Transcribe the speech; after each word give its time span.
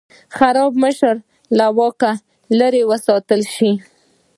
خراب 0.35 0.71
مشران 0.83 1.17
له 1.57 1.65
واکه 1.77 2.11
لرې 2.57 2.83
وساتل 2.91 3.41
شي. 3.55 3.71